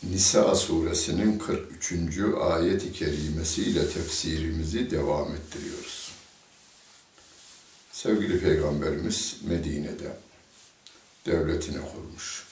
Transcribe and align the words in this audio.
Nisa 0.03 0.55
suresinin 0.55 1.39
43. 1.39 2.19
ayet-i 2.41 2.93
kerimesiyle 2.93 3.89
tefsirimizi 3.89 4.91
devam 4.91 5.35
ettiriyoruz. 5.35 6.10
Sevgili 8.03 8.39
Peygamberimiz 8.39 9.35
Medine'de 9.43 10.17
devletini 11.25 11.77
kurmuş. 11.77 12.47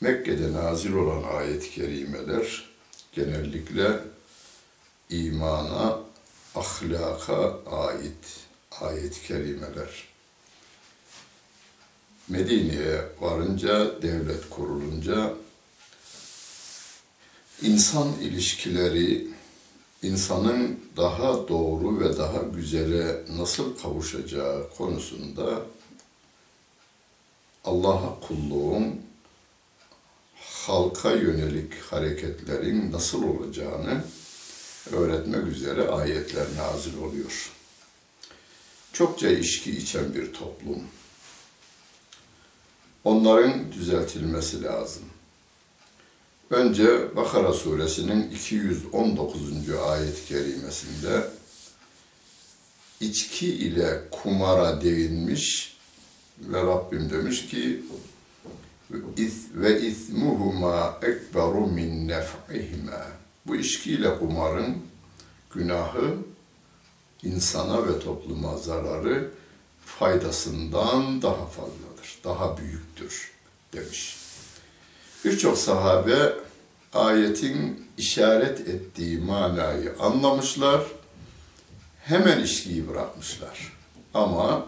Mekke'de 0.00 0.52
nazil 0.52 0.92
olan 0.92 1.22
ayet-i 1.22 1.70
kerimeler 1.70 2.70
genellikle 3.12 3.98
imana, 5.10 6.00
ahlaka 6.54 7.60
ait 7.66 8.40
ayet-i 8.80 9.22
kerimeler. 9.22 10.08
Medine'ye 12.28 13.04
varınca, 13.20 14.02
devlet 14.02 14.50
kurulunca 14.50 15.34
insan 17.62 18.12
ilişkileri, 18.20 19.31
insanın 20.02 20.80
daha 20.96 21.48
doğru 21.48 22.00
ve 22.00 22.18
daha 22.18 22.42
güzele 22.42 23.22
nasıl 23.36 23.78
kavuşacağı 23.78 24.70
konusunda 24.76 25.62
Allah'a 27.64 28.20
kulluğun 28.20 29.00
halka 30.66 31.12
yönelik 31.12 31.74
hareketlerin 31.74 32.92
nasıl 32.92 33.22
olacağını 33.22 34.04
öğretmek 34.92 35.46
üzere 35.46 35.88
ayetler 35.88 36.46
nazil 36.56 36.98
oluyor. 36.98 37.52
Çokça 38.92 39.28
içki 39.28 39.70
içen 39.70 40.14
bir 40.14 40.32
toplum. 40.32 40.82
Onların 43.04 43.72
düzeltilmesi 43.72 44.62
lazım. 44.62 45.02
Önce 46.52 47.16
Bakara 47.16 47.52
suresinin 47.52 48.30
219. 48.30 49.40
ayet-i 49.86 50.24
kerimesinde 50.24 51.30
içki 53.00 53.46
ile 53.46 54.00
kumara 54.10 54.82
değinmiş 54.82 55.76
ve 56.38 56.62
Rabbim 56.62 57.10
demiş 57.10 57.46
ki 57.46 57.82
ve 59.54 59.80
ismuhuma 59.80 60.98
ekberu 61.02 61.66
min 61.66 62.08
nef'ihima. 62.08 63.06
Bu 63.46 63.56
içkiyle 63.56 64.18
kumarın 64.18 64.76
günahı 65.54 66.16
insana 67.22 67.86
ve 67.88 67.98
topluma 67.98 68.56
zararı 68.56 69.30
faydasından 69.86 71.22
daha 71.22 71.46
fazladır, 71.46 72.18
daha 72.24 72.58
büyüktür 72.58 73.32
demiş. 73.72 74.21
Birçok 75.24 75.58
sahabe 75.58 76.32
ayetin 76.92 77.86
işaret 77.98 78.60
ettiği 78.60 79.18
manayı 79.18 79.94
anlamışlar, 80.00 80.80
hemen 82.00 82.40
içkiyi 82.40 82.88
bırakmışlar. 82.88 83.72
Ama 84.14 84.66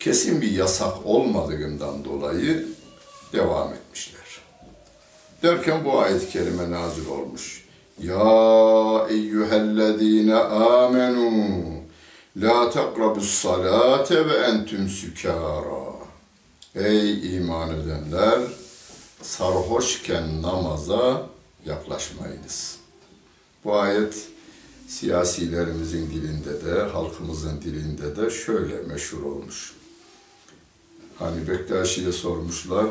kesin 0.00 0.40
bir 0.40 0.50
yasak 0.50 1.06
olmadığından 1.06 2.04
dolayı 2.04 2.66
devam 3.32 3.72
etmişler. 3.72 4.40
Derken 5.42 5.84
bu 5.84 5.98
ayet-i 5.98 6.28
kerime 6.28 6.70
nazil 6.70 7.06
olmuş. 7.06 7.66
Ya 7.98 9.06
eyyühellezine 9.08 10.34
amenu 10.34 11.62
la 12.36 12.70
takrabus 12.70 13.30
salate 13.30 14.28
ve 14.28 14.34
entüm 14.34 14.88
sükara. 14.88 16.01
Ey 16.74 17.36
iman 17.36 17.70
edenler 17.70 18.40
sarhoşken 19.22 20.42
namaza 20.42 21.26
yaklaşmayınız. 21.66 22.76
Bu 23.64 23.76
ayet 23.76 24.28
siyasilerimizin 24.88 26.10
dilinde 26.10 26.64
de, 26.64 26.82
halkımızın 26.82 27.60
dilinde 27.60 28.16
de 28.16 28.30
şöyle 28.30 28.82
meşhur 28.82 29.22
olmuş. 29.22 29.74
Hani 31.18 31.48
Bektaşi'ye 31.48 32.12
sormuşlar, 32.12 32.86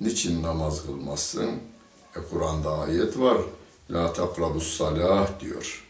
niçin 0.00 0.42
namaz 0.42 0.86
kılmazsın? 0.86 1.50
E 2.16 2.20
Kur'an'da 2.30 2.78
ayet 2.78 3.18
var, 3.18 3.38
la 3.90 4.12
takrabus 4.12 4.76
salah 4.76 5.40
diyor. 5.40 5.84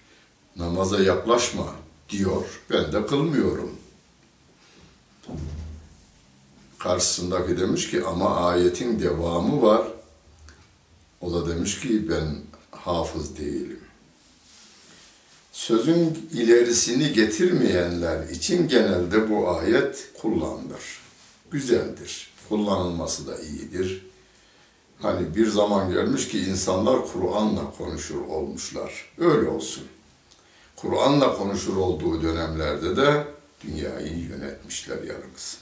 Namaza 0.56 1.02
yaklaşma 1.02 1.74
diyor. 2.08 2.60
Ben 2.70 2.92
de 2.92 3.06
kılmıyorum. 3.06 3.70
Karşısındaki 6.80 7.60
demiş 7.60 7.90
ki 7.90 8.04
ama 8.04 8.36
ayetin 8.36 9.00
devamı 9.00 9.62
var. 9.62 9.82
O 11.20 11.32
da 11.32 11.48
demiş 11.48 11.80
ki 11.80 12.08
ben 12.08 12.36
hafız 12.70 13.38
değilim. 13.38 13.80
Sözün 15.52 16.28
ilerisini 16.32 17.12
getirmeyenler 17.12 18.28
için 18.28 18.68
genelde 18.68 19.30
bu 19.30 19.50
ayet 19.50 20.10
kullanılır. 20.22 21.00
Güzeldir. 21.50 22.30
Kullanılması 22.48 23.26
da 23.26 23.38
iyidir. 23.38 24.06
Hani 24.98 25.36
bir 25.36 25.46
zaman 25.46 25.92
gelmiş 25.92 26.28
ki 26.28 26.38
insanlar 26.40 27.12
Kur'an'la 27.12 27.70
konuşur 27.78 28.20
olmuşlar. 28.20 29.12
Öyle 29.18 29.48
olsun. 29.48 29.84
Kur'an'la 30.76 31.36
konuşur 31.36 31.76
olduğu 31.76 32.22
dönemlerde 32.22 32.96
de 32.96 33.26
dünyayı 33.64 34.18
yönetmişler 34.18 34.96
yalnız. 34.96 35.58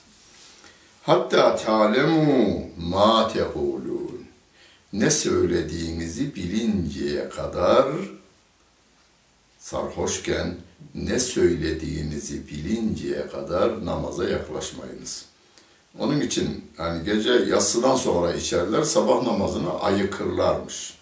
Hatta 1.08 1.56
talemu 1.56 2.60
ma 2.76 3.28
tekulun. 3.32 4.26
Ne 4.92 5.10
söylediğinizi 5.10 6.34
bilinceye 6.34 7.28
kadar 7.28 7.86
sarhoşken 9.58 10.56
ne 10.94 11.18
söylediğinizi 11.18 12.48
bilinceye 12.48 13.26
kadar 13.26 13.86
namaza 13.86 14.28
yaklaşmayınız. 14.28 15.24
Onun 15.98 16.20
için 16.20 16.64
yani 16.78 17.04
gece 17.04 17.30
yatsıdan 17.30 17.96
sonra 17.96 18.34
içerler, 18.34 18.82
sabah 18.82 19.22
namazını 19.22 19.80
ayıkırlarmış. 19.80 20.94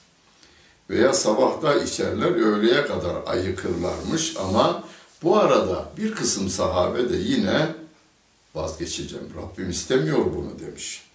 Veya 0.90 1.12
sabahta 1.12 1.74
içerler, 1.74 2.30
öğleye 2.30 2.86
kadar 2.86 3.16
ayıkırlarmış 3.26 4.36
ama 4.36 4.84
bu 5.22 5.36
arada 5.36 5.88
bir 5.96 6.14
kısım 6.14 6.48
sahabe 6.48 7.08
de 7.08 7.16
yine 7.16 7.66
vazgeçeceğim. 8.56 9.28
Rabbim 9.36 9.70
istemiyor 9.70 10.34
bunu 10.34 10.58
demiş. 10.58 11.06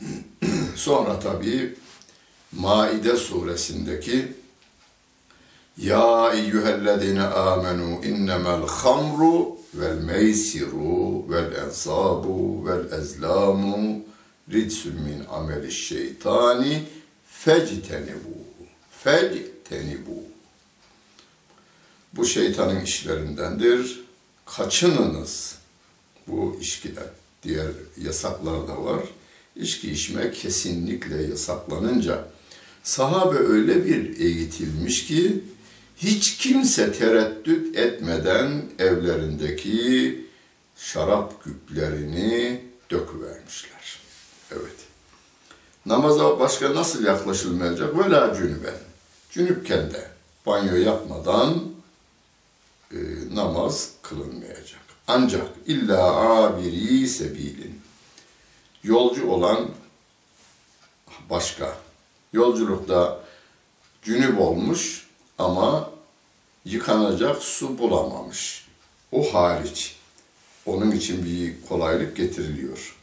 Sonra 0.76 1.20
tabii 1.20 1.74
Maide 2.52 3.16
suresindeki 3.16 4.32
Ya 5.76 6.32
eyyühellezine 6.34 7.22
amenu 7.22 8.04
innemel 8.04 8.66
hamru 8.66 9.56
vel 9.74 9.96
meysiru 9.96 11.30
vel 11.30 11.52
ensabu 11.52 12.66
vel 12.66 12.98
ezlamu 12.98 14.04
ridsün 14.50 14.94
min 14.94 15.24
ameli 15.30 15.72
şeytani 15.72 16.84
fectenibu 17.26 18.38
fectenibu 19.04 20.22
bu 22.12 22.26
şeytanın 22.26 22.80
işlerindendir. 22.80 24.02
Kaçınınız 24.46 25.61
bu 26.26 26.58
içkiden. 26.60 27.08
Diğer 27.42 27.70
yasaklar 28.02 28.68
da 28.68 28.84
var. 28.84 29.02
İçki 29.56 29.92
içme 29.92 30.30
kesinlikle 30.30 31.22
yasaklanınca 31.22 32.24
sahabe 32.82 33.38
öyle 33.38 33.86
bir 33.86 34.20
eğitilmiş 34.20 35.06
ki 35.06 35.44
hiç 35.96 36.36
kimse 36.36 36.92
tereddüt 36.92 37.76
etmeden 37.76 38.62
evlerindeki 38.78 40.24
şarap 40.76 41.44
küplerini 41.44 42.60
döküvermişler. 42.90 43.98
Evet. 44.50 44.76
Namaza 45.86 46.40
başka 46.40 46.74
nasıl 46.74 47.04
yaklaşılmayacak? 47.04 47.98
Vela 47.98 48.34
cünüben. 48.34 48.74
Cünüpken 49.30 49.90
de 49.90 50.08
banyo 50.46 50.76
yapmadan 50.76 51.62
e, 52.92 52.98
namaz 53.34 53.90
kılınmayacak. 54.02 54.61
Ancak 55.08 55.48
illa 55.66 56.16
abiri 56.16 57.08
sebilin. 57.08 57.80
Yolcu 58.82 59.30
olan 59.30 59.70
başka. 61.30 61.76
Yolculukta 62.32 63.20
cünüp 64.02 64.40
olmuş 64.40 65.06
ama 65.38 65.90
yıkanacak 66.64 67.42
su 67.42 67.78
bulamamış. 67.78 68.68
O 69.12 69.34
hariç. 69.34 69.96
Onun 70.66 70.90
için 70.90 71.24
bir 71.24 71.68
kolaylık 71.68 72.16
getiriliyor. 72.16 72.96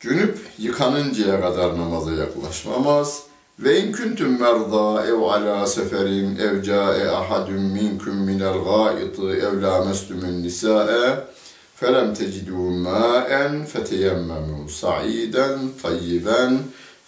Cünüp 0.00 0.38
yıkanıncaya 0.58 1.40
kadar 1.40 1.78
namaza 1.78 2.12
yaklaşmamaz. 2.14 3.27
Ve 3.58 3.80
in 3.80 3.92
kuntum 3.92 4.40
merda 4.40 5.06
ev 5.06 5.20
ala 5.22 5.66
seferin 5.66 6.36
ev 6.36 6.62
ca'e 6.62 7.10
ahadun 7.10 7.62
minkum 7.62 8.16
minel 8.16 8.58
gâiti 8.64 9.22
ev 9.46 9.62
lamestumün 9.62 10.42
nisa'e 10.42 11.24
felem 11.74 12.14
tecidû 12.14 12.82
mâen 12.82 13.66
feteyemmemû 13.66 14.68
sa'iden 14.68 15.58
tayyiben 15.82 16.58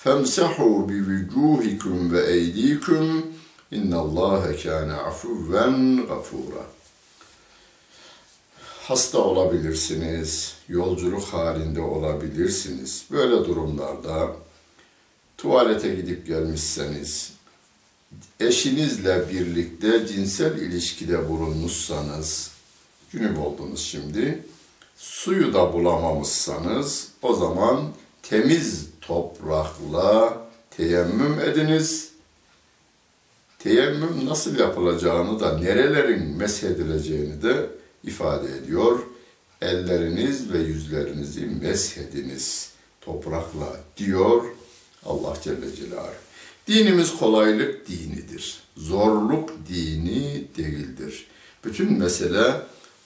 femsahû 0.05 0.89
bi 0.89 0.99
vücûhikum 1.09 2.13
ve 2.13 2.21
eydîkum 2.21 3.27
innallâhe 3.71 4.57
kâne 4.63 4.95
afuvven 4.95 6.07
gafûra. 6.09 6.65
Hasta 8.89 9.19
olabilirsiniz, 9.19 10.55
yolculuk 10.69 11.25
halinde 11.25 11.81
olabilirsiniz. 11.81 13.05
Böyle 13.11 13.45
durumlarda 13.45 14.31
tuvalete 15.41 15.95
gidip 15.95 16.27
gelmişseniz, 16.27 17.33
eşinizle 18.41 19.29
birlikte 19.31 20.07
cinsel 20.07 20.59
ilişkide 20.59 21.29
bulunmuşsanız, 21.29 22.51
cünüp 23.13 23.39
oldunuz 23.39 23.81
şimdi, 23.81 24.45
suyu 24.97 25.55
da 25.55 25.73
bulamamışsanız, 25.73 27.09
o 27.23 27.35
zaman 27.35 27.91
temiz 28.23 28.87
toprakla 29.01 30.39
teyemmüm 30.71 31.41
ediniz. 31.41 32.11
Teyemmüm 33.59 34.27
nasıl 34.27 34.59
yapılacağını 34.59 35.41
da, 35.41 35.59
nerelerin 35.59 36.37
meshedileceğini 36.37 37.43
de 37.43 37.67
ifade 38.05 38.57
ediyor. 38.57 38.99
Elleriniz 39.63 40.53
ve 40.53 40.59
yüzlerinizi 40.59 41.47
meshediniz 41.47 42.71
toprakla 43.01 43.81
diyor 43.97 44.45
Allah 45.07 45.35
Celle 45.43 45.77
Celaluhu. 45.77 46.15
Dinimiz 46.69 47.17
kolaylık 47.17 47.89
dinidir. 47.89 48.61
Zorluk 48.77 49.51
dini 49.69 50.45
değildir. 50.57 51.27
Bütün 51.65 51.99
mesele 51.99 52.57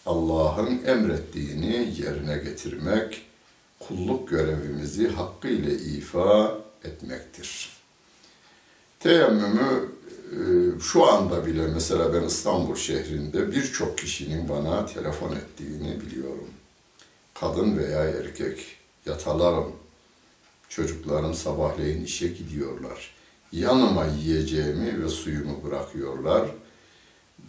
Allah'ın 0.07 0.85
emrettiğini 0.87 1.95
yerine 1.99 2.39
getirmek, 2.39 3.23
kulluk 3.81 4.29
görevimizi 4.29 5.09
hakkıyla 5.09 5.73
ifa 5.73 6.59
etmektir. 6.85 7.73
Teyemmümü 9.01 9.89
e, 10.33 10.41
şu 10.81 11.07
anda 11.07 11.47
bile 11.47 11.67
mesela 11.67 12.15
ben 12.15 12.23
İstanbul 12.23 12.77
şehrinde 12.77 13.53
birçok 13.53 13.99
kişinin 13.99 14.49
bana 14.49 14.87
telefon 14.87 15.33
ettiğini 15.37 16.01
biliyorum. 16.01 16.51
Kadın 17.35 17.79
veya 17.79 18.05
erkek, 18.05 18.59
yatalarım, 19.07 19.73
Çocuklarım 20.77 21.35
sabahleyin 21.35 22.05
işe 22.05 22.29
gidiyorlar. 22.29 23.15
Yanıma 23.53 24.07
yiyeceğimi 24.07 25.05
ve 25.05 25.09
suyumu 25.09 25.61
bırakıyorlar. 25.65 26.49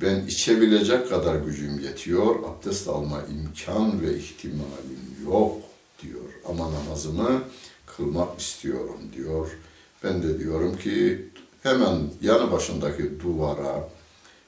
Ben 0.01 0.25
içebilecek 0.25 1.09
kadar 1.09 1.35
gücüm 1.35 1.79
yetiyor. 1.79 2.35
Abdest 2.35 2.87
alma 2.87 3.21
imkan 3.21 4.01
ve 4.01 4.17
ihtimalim 4.17 4.99
yok 5.25 5.57
diyor. 6.03 6.29
Ama 6.49 6.71
namazımı 6.73 7.41
kılmak 7.85 8.39
istiyorum 8.39 8.99
diyor. 9.15 9.57
Ben 10.03 10.23
de 10.23 10.39
diyorum 10.39 10.77
ki 10.77 11.25
hemen 11.63 11.97
yanı 12.21 12.51
başındaki 12.51 13.19
duvara 13.19 13.89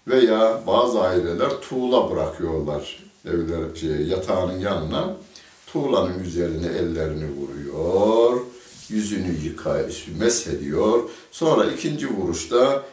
veya 0.08 0.62
bazı 0.68 1.02
aileler 1.02 1.62
tuğla 1.62 2.12
bırakıyorlar 2.12 3.04
evler 3.26 3.76
şey, 3.76 4.08
yatağının 4.08 4.60
yanına 4.60 5.18
tuğlanın 5.68 6.20
üzerine 6.20 6.68
ellerini 6.68 7.26
vuruyor 7.32 8.57
yüzünü 8.90 9.36
yıkayış, 9.44 10.08
meshediyor. 10.20 11.10
Sonra 11.32 11.66
ikinci 11.72 12.08
vuruşta 12.18 12.84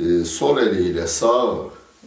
e, 0.00 0.24
sol 0.24 0.58
eliyle 0.58 1.06
sağ 1.06 1.56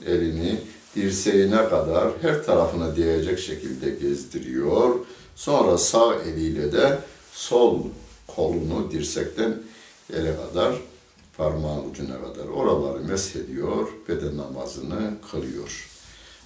elini 0.06 0.60
dirseğine 0.96 1.70
kadar 1.70 2.12
her 2.22 2.44
tarafına 2.46 2.96
değecek 2.96 3.40
şekilde 3.40 3.90
gezdiriyor. 3.90 4.96
Sonra 5.36 5.78
sağ 5.78 6.16
eliyle 6.16 6.72
de 6.72 7.00
sol 7.34 7.80
kolunu 8.28 8.92
dirsekten 8.92 9.56
ele 10.14 10.36
kadar, 10.36 10.76
parmağın 11.38 11.90
ucuna 11.92 12.22
kadar 12.22 12.48
oraları 12.48 13.00
meshediyor 13.04 13.88
ve 14.10 14.22
de 14.22 14.38
namazını 14.38 15.14
kılıyor. 15.32 15.90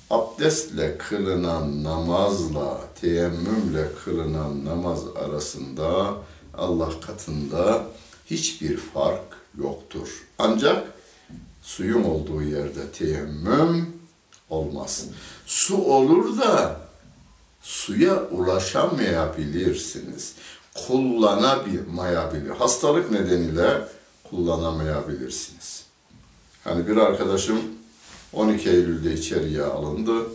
abdestle 0.10 0.98
kılınan 0.98 1.84
namazla 1.84 2.81
teyemmümle 3.01 3.88
kılınan 4.05 4.65
namaz 4.65 5.00
arasında 5.25 6.15
Allah 6.58 7.00
katında 7.00 7.86
hiçbir 8.25 8.77
fark 8.77 9.24
yoktur. 9.58 10.27
Ancak 10.39 10.88
suyun 11.62 12.03
olduğu 12.03 12.43
yerde 12.43 12.91
teyemmüm 12.91 13.93
olmaz. 14.50 15.05
Su 15.46 15.77
olur 15.77 16.38
da 16.38 16.81
suya 17.62 18.24
ulaşamayabilirsiniz. 18.24 20.36
Kullanamayabilir. 20.88 22.50
Hastalık 22.50 23.12
nedeniyle 23.12 23.88
kullanamayabilirsiniz. 24.29 25.84
Hani 26.63 26.88
bir 26.88 26.98
arkadaşım 26.98 27.62
12 28.34 28.70
Eylül'de 28.70 29.13
içeriye 29.13 29.63
alındı. 29.63 30.25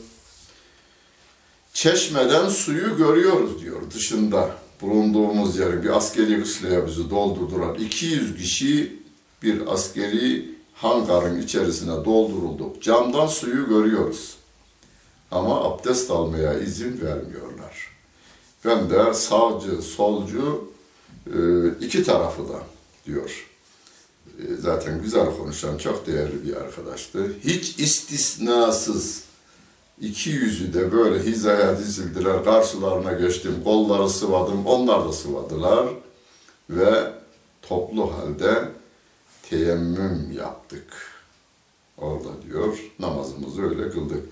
Çeşmeden 1.73 2.49
suyu 2.49 2.97
görüyoruz 2.97 3.61
diyor 3.61 3.91
dışında. 3.91 4.66
Bulunduğumuz 4.81 5.59
yeri 5.59 5.83
bir 5.83 5.97
askeri 5.97 6.43
kışlaya 6.43 6.87
bizi 6.87 7.11
doldurdular. 7.11 7.77
200 7.77 8.37
kişi 8.37 9.03
bir 9.43 9.73
askeri 9.73 10.55
hangarın 10.75 11.43
içerisine 11.43 12.05
doldurulduk. 12.05 12.83
Camdan 12.83 13.27
suyu 13.27 13.69
görüyoruz. 13.69 14.37
Ama 15.31 15.65
abdest 15.65 16.11
almaya 16.11 16.59
izin 16.59 17.01
vermiyorlar. 17.01 17.91
Ben 18.65 18.91
de 18.91 19.15
sağcı, 19.15 19.83
solcu 19.83 20.71
e, 21.27 21.39
iki 21.81 22.05
tarafı 22.05 22.49
da 22.49 22.63
diyor. 23.07 23.47
E, 24.39 24.43
zaten 24.61 25.03
güzel 25.03 25.37
konuşan 25.37 25.79
çok 25.79 26.07
değerli 26.07 26.45
bir 26.45 26.57
arkadaştı. 26.57 27.33
Hiç 27.45 27.79
istisnasız 27.79 29.26
iki 30.01 30.31
yüzü 30.31 30.75
de 30.75 30.93
böyle 30.93 31.25
hizaya 31.25 31.79
dizildiler. 31.79 32.45
Karşılarına 32.45 33.13
geçtim, 33.13 33.65
kolları 33.65 34.09
sıvadım, 34.09 34.67
onlar 34.67 35.09
da 35.09 35.13
sıvadılar. 35.13 35.87
Ve 36.71 37.13
toplu 37.63 38.13
halde 38.15 38.69
teyemmüm 39.51 40.33
yaptık. 40.39 41.17
Orada 41.99 42.43
diyor, 42.43 42.79
namazımızı 42.99 43.63
öyle 43.63 43.91
kıldık. 43.91 44.29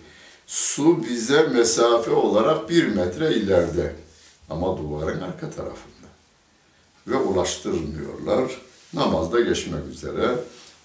Su 0.47 1.05
bize 1.05 1.43
mesafe 1.43 2.11
olarak 2.11 2.71
bir 2.71 2.87
metre 2.87 3.35
ileride 3.35 3.95
ama 4.51 4.79
duvarın 4.79 5.21
arka 5.21 5.51
tarafında. 5.51 6.09
Ve 7.07 7.17
ulaştırmıyorlar. 7.17 8.61
Namazda 8.95 9.41
geçmek 9.41 9.87
üzere. 9.87 10.31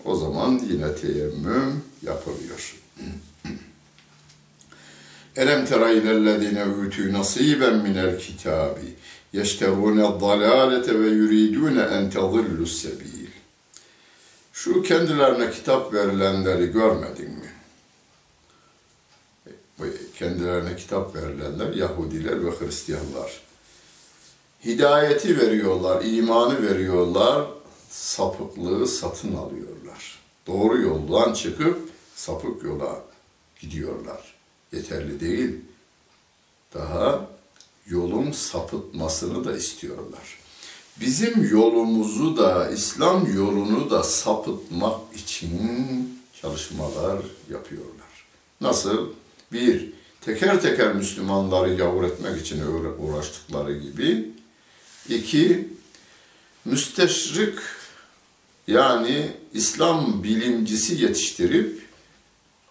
O 0.06 0.16
zaman 0.16 0.62
yine 0.70 0.96
teyemmüm 0.96 1.84
yapılıyor. 2.02 2.76
Elem 5.40 5.66
tera 5.66 5.90
ilellezine 5.92 6.66
ütü 6.86 7.14
nasiben 7.14 7.76
minel 7.76 8.20
kitabi 8.20 8.96
yeşterune 9.34 10.02
dalalete 10.02 11.00
ve 11.00 11.08
yuridune 11.08 11.82
en 11.82 12.10
tadillus 12.10 12.82
sebil. 12.82 13.28
Şu 14.54 14.84
kendilerine 14.84 15.52
kitap 15.52 15.94
verilenleri 15.94 16.72
görmedin 16.72 17.32
mi? 17.32 17.52
Kendilerine 20.16 20.76
kitap 20.76 21.16
verilenler 21.16 21.74
Yahudiler 21.74 22.46
ve 22.46 22.52
Hristiyanlar. 22.52 23.42
Hidayeti 24.66 25.38
veriyorlar, 25.38 26.06
imanı 26.06 26.70
veriyorlar, 26.70 27.48
sapıklığı 27.90 28.88
satın 28.88 29.36
alıyorlar. 29.36 30.20
Doğru 30.48 30.82
yoldan 30.82 31.34
çıkıp 31.34 31.90
sapık 32.16 32.64
yola 32.64 33.02
gidiyorlar. 33.60 34.39
Yeterli 34.74 35.20
değil. 35.20 35.56
Daha 36.74 37.30
yolun 37.88 38.32
sapıtmasını 38.32 39.46
da 39.46 39.58
istiyorlar. 39.58 40.40
Bizim 41.00 41.50
yolumuzu 41.50 42.38
da, 42.38 42.70
İslam 42.70 43.36
yolunu 43.36 43.90
da 43.90 44.04
sapıtmak 44.04 45.00
için 45.16 46.20
çalışmalar 46.42 47.22
yapıyorlar. 47.52 48.26
Nasıl? 48.62 49.10
Bir, 49.52 49.94
teker 50.22 50.62
teker 50.62 50.96
Müslümanları 50.96 51.74
yavur 51.74 52.04
etmek 52.04 52.42
için 52.42 52.62
uğraştıkları 53.00 53.78
gibi. 53.78 54.30
İki, 55.10 55.68
müsteşrik 56.66 57.60
yani 58.68 59.32
İslam 59.54 60.24
bilimcisi 60.24 61.04
yetiştirip 61.04 61.89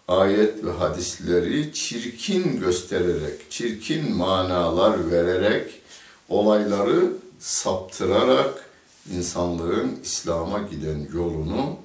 ayet 0.09 0.63
ve 0.65 0.71
hadisleri 0.71 1.73
çirkin 1.73 2.59
göstererek, 2.59 3.51
çirkin 3.51 4.15
manalar 4.15 5.11
vererek 5.11 5.81
olayları 6.29 7.13
saptırarak 7.39 8.69
insanlığın 9.15 9.99
İslam'a 10.03 10.59
giden 10.59 11.07
yolunu 11.13 11.75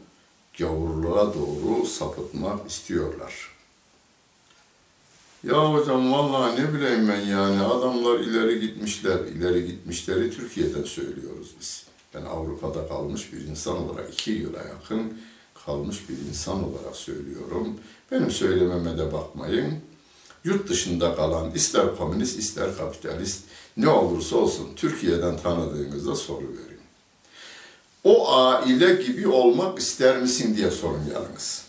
gavurluğa 0.58 1.34
doğru 1.34 1.86
sapıtmak 1.86 2.70
istiyorlar. 2.70 3.54
Ya 5.42 5.72
hocam 5.72 6.12
vallahi 6.12 6.62
ne 6.62 6.74
bileyim 6.74 7.08
ben 7.08 7.20
yani 7.20 7.62
adamlar 7.62 8.20
ileri 8.20 8.60
gitmişler, 8.60 9.18
ileri 9.18 9.66
gitmişleri 9.66 10.30
Türkiye'den 10.30 10.82
söylüyoruz 10.82 11.54
biz. 11.60 11.86
Ben 12.14 12.22
Avrupa'da 12.22 12.88
kalmış 12.88 13.32
bir 13.32 13.40
insan 13.40 13.76
olarak 13.76 14.12
iki 14.12 14.30
yıla 14.30 14.58
yakın 14.58 15.18
kalmış 15.66 16.08
bir 16.08 16.28
insan 16.28 16.64
olarak 16.64 16.96
söylüyorum. 16.96 17.80
Benim 18.10 18.30
söylememe 18.30 18.98
de 18.98 19.12
bakmayın. 19.12 19.74
Yurt 20.44 20.68
dışında 20.68 21.16
kalan 21.16 21.50
ister 21.50 21.96
komünist 21.96 22.38
ister 22.38 22.76
kapitalist 22.76 23.44
ne 23.76 23.88
olursa 23.88 24.36
olsun 24.36 24.68
Türkiye'den 24.76 25.38
tanıdığınızda 25.38 26.14
soru 26.14 26.42
verin. 26.42 26.80
O 28.04 28.32
aile 28.32 29.02
gibi 29.02 29.28
olmak 29.28 29.78
ister 29.78 30.20
misin 30.20 30.56
diye 30.56 30.70
sorun 30.70 31.04
yalnız. 31.12 31.64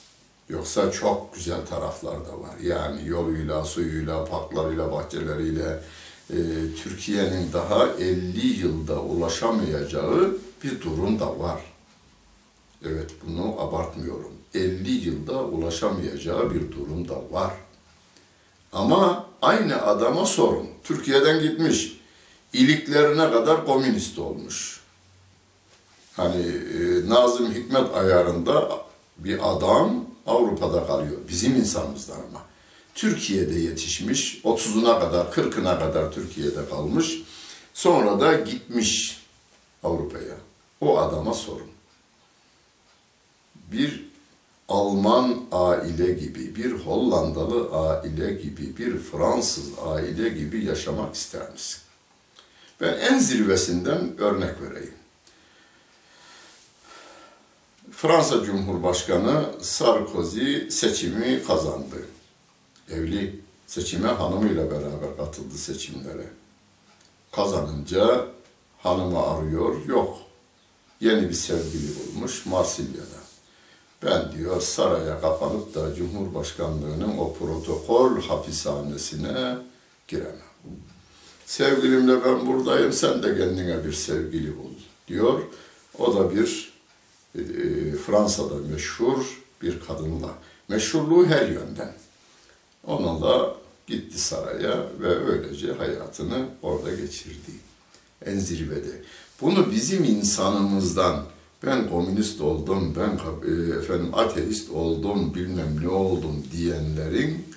Yoksa 0.50 0.92
çok 0.92 1.36
güzel 1.36 1.66
taraflar 1.66 2.26
da 2.26 2.40
var. 2.40 2.56
Yani 2.64 3.08
yoluyla, 3.08 3.66
suyuyla, 3.66 4.26
parklarıyla, 4.26 4.92
bahçeleriyle 4.92 5.84
e, 6.30 6.38
Türkiye'nin 6.84 7.54
daha 7.54 7.88
50 7.88 8.48
yılda 8.48 9.02
ulaşamayacağı 9.02 10.38
bir 10.64 10.82
durum 10.82 11.20
da 11.20 11.40
var. 11.40 11.62
Evet 12.86 13.12
bunu 13.26 13.62
abartmıyorum. 13.62 14.35
50 14.56 14.92
yılda 14.92 15.44
ulaşamayacağı 15.44 16.54
bir 16.54 16.72
durum 16.72 17.08
da 17.10 17.16
var. 17.32 17.54
Ama 18.74 19.28
aynı 19.42 19.82
adama 19.82 20.26
sorun. 20.26 20.68
Türkiye'den 20.84 21.42
gitmiş. 21.42 21.98
İliklerine 22.54 23.32
kadar 23.32 23.66
komünist 23.66 24.20
olmuş. 24.20 24.82
Hani 26.14 26.46
e, 26.46 27.10
Nazım 27.10 27.54
Hikmet 27.54 27.96
ayarında 27.96 28.86
bir 29.18 29.52
adam 29.52 30.06
Avrupa'da 30.28 30.88
kalıyor. 30.88 31.18
Bizim 31.30 31.56
insanımızdan 31.56 32.16
ama. 32.30 32.46
Türkiye'de 32.96 33.60
yetişmiş. 33.60 34.42
30'una 34.44 35.00
kadar, 35.00 35.26
40'ına 35.26 35.80
kadar 35.80 36.12
Türkiye'de 36.12 36.70
kalmış. 36.70 37.22
Sonra 37.74 38.20
da 38.20 38.34
gitmiş 38.34 39.22
Avrupa'ya. 39.84 40.36
O 40.82 40.98
adama 40.98 41.34
sorun. 41.34 41.70
Bir 43.72 44.06
Alman 44.70 45.46
aile 45.52 46.14
gibi, 46.14 46.56
bir 46.56 46.72
Hollandalı 46.72 47.70
aile 47.72 48.34
gibi, 48.34 48.78
bir 48.78 48.98
Fransız 48.98 49.80
aile 49.86 50.30
gibi 50.30 50.66
yaşamak 50.66 51.16
ister 51.16 51.52
misin? 51.52 51.82
Ben 52.82 52.94
en 52.94 53.20
zirvesinden 53.20 54.18
örnek 54.18 54.62
vereyim. 54.62 54.94
Fransa 57.92 58.44
Cumhurbaşkanı 58.44 59.46
Sarkozy 59.62 60.70
seçimi 60.70 61.44
kazandı. 61.44 62.08
Evli 62.90 63.40
seçime 63.68 64.08
hanımıyla 64.08 64.72
beraber 64.72 65.18
katıldı 65.18 65.58
seçimlere. 65.58 66.28
Kazanınca 67.32 68.26
hanımı 68.78 69.28
arıyor, 69.28 69.86
yok. 69.86 70.18
Yeni 71.02 71.30
bir 71.30 71.34
sevgili 71.34 71.88
bulmuş 72.00 72.46
Marsilya'da. 72.46 73.25
Ben 74.06 74.32
diyor 74.32 74.62
saraya 74.62 75.22
kapanıp 75.22 75.76
da 75.76 75.96
Cumhurbaşkanlığının 75.96 77.18
o 77.18 77.34
protokol 77.34 78.22
hapishanesine 78.22 79.58
giremem. 80.08 80.36
Sevgilimle 81.46 82.26
ben 82.26 82.48
buradayım, 82.48 82.94
sen 82.94 83.24
de 83.24 83.38
kendine 83.38 83.86
bir 83.86 83.94
sevgili 83.94 84.58
bul 84.58 84.74
diyor. 85.08 85.42
O 86.00 86.16
da 86.16 86.36
bir 86.36 86.74
e, 87.36 87.42
Fransa'da 88.06 88.56
meşhur 88.72 89.44
bir 89.62 89.80
kadınla. 89.80 90.30
Meşhurluğu 90.68 91.26
her 91.26 91.48
yönden. 91.48 91.94
Onunla 92.88 93.56
gitti 93.88 94.20
saraya 94.20 94.86
ve 95.00 95.08
öylece 95.08 95.74
hayatını 95.74 96.46
orada 96.62 96.96
geçirdi. 96.96 97.52
En 98.26 98.40
zirvede. 98.40 99.02
Bunu 99.42 99.72
bizim 99.72 100.04
insanımızdan 100.04 101.26
ben 101.66 101.90
komünist 101.90 102.42
oldum, 102.42 102.96
ben 102.96 103.20
e, 103.52 103.80
efendim 103.80 104.10
ateist 104.14 104.70
oldum, 104.70 105.36
bilmem 105.36 105.80
ne 105.82 105.88
oldum 105.88 106.44
diyenlerin 106.52 107.56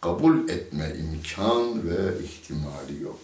kabul 0.00 0.48
etme 0.48 0.96
imkan 0.98 1.90
ve 1.90 2.24
ihtimali 2.24 3.02
yok. 3.02 3.18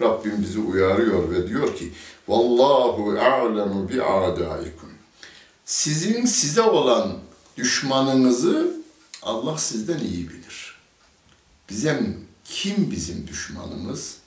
Rabbim 0.00 0.42
bizi 0.42 0.58
uyarıyor 0.58 1.30
ve 1.30 1.48
diyor 1.48 1.76
ki 1.76 1.92
Vallahu 2.28 3.10
a'lemu 3.20 3.88
bi 3.88 4.02
a'daikum. 4.02 4.88
Sizin 5.64 6.24
size 6.26 6.62
olan 6.62 7.18
düşmanınızı 7.56 8.78
Allah 9.22 9.58
sizden 9.58 9.98
iyi 9.98 10.28
bilir. 10.28 10.78
Bizim 11.68 12.16
kim 12.44 12.90
bizim 12.90 13.26
düşmanımız? 13.26 14.18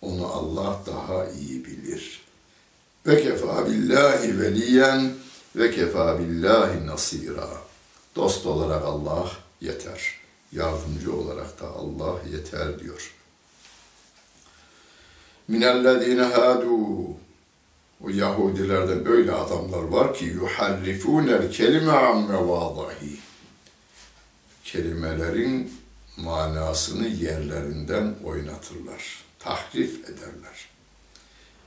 Onu 0.00 0.26
Allah 0.26 0.82
daha 0.86 1.30
iyi 1.30 1.64
bilir. 1.64 2.20
Ve 3.06 3.22
kefa 3.22 3.66
billahi 3.66 4.40
veliyen 4.40 5.12
ve 5.56 5.70
kefa 5.70 6.18
billahi 6.18 6.86
nasira. 6.86 7.48
Dost 8.16 8.46
olarak 8.46 8.84
Allah 8.84 9.30
yeter. 9.60 10.20
Yardımcı 10.52 11.16
olarak 11.16 11.60
da 11.60 11.66
Allah 11.66 12.18
yeter 12.32 12.78
diyor. 12.78 13.14
Minellezine 15.48 16.22
hadu 16.22 16.76
o 18.04 18.08
Yahudilerden 18.10 19.06
öyle 19.06 19.32
adamlar 19.32 19.82
var 19.82 20.14
ki 20.14 20.24
yuharrifunel 20.24 21.52
kelime 21.52 21.92
an 21.92 22.22
mevadahi. 22.30 23.18
Kelimelerin 24.64 25.74
manasını 26.16 27.06
yerlerinden 27.06 28.14
oynatırlar. 28.24 29.24
Tahrif 29.38 30.04
ederler. 30.04 30.68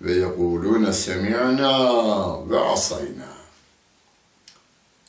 Ve 0.02 0.14
yekulune 0.14 0.94
semi'na 0.94 2.50
ve 2.50 2.60
asayna. 2.60 3.36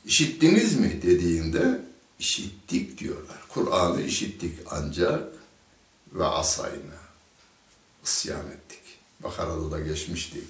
İşittiniz 0.05 0.81
mi 0.81 1.01
dediğinde 1.03 1.81
işittik 2.19 2.99
diyorlar. 2.99 3.39
Kur'an'ı 3.49 4.03
işittik 4.03 4.59
ancak 4.71 5.33
ve 6.13 6.25
asayna. 6.25 6.97
isyan 8.05 8.47
ettik. 8.47 8.83
Bakara'da 9.23 9.71
da 9.71 9.81
geçmişti. 9.81 10.41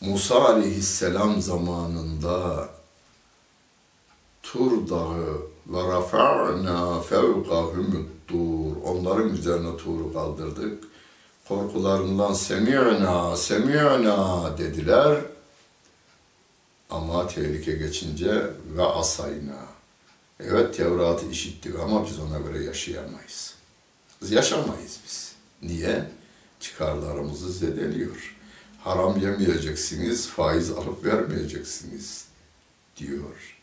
Musa 0.00 0.44
aleyhisselam 0.44 1.42
zamanında 1.42 2.68
Tur 4.42 4.88
dağı 4.88 5.36
ve 5.66 5.82
rafa'na 5.92 7.00
fevkahum 7.00 8.08
tur 8.26 8.76
onların 8.84 9.28
üzerine 9.28 9.76
Tur'u 9.76 10.12
kaldırdık. 10.12 10.84
Korkularından 11.48 12.34
semi'na 12.34 13.36
semi'na 13.36 14.58
dediler. 14.58 15.18
Ama 16.90 17.26
tehlike 17.26 17.72
geçince 17.72 18.46
ve 18.76 18.82
asayna. 18.82 19.66
Evet 20.40 20.76
Tevrat'ı 20.76 21.26
işittik 21.30 21.74
ama 21.76 22.06
biz 22.06 22.18
ona 22.18 22.38
göre 22.38 22.64
yaşayamayız. 22.64 23.54
Biz 24.22 24.30
yaşamayız 24.30 25.00
biz. 25.06 25.32
Niye? 25.62 26.10
Çıkarlarımızı 26.60 27.52
zedeliyor. 27.52 28.36
Haram 28.84 29.20
yemeyeceksiniz, 29.20 30.28
faiz 30.28 30.70
alıp 30.70 31.04
vermeyeceksiniz 31.04 32.24
diyor. 32.96 33.58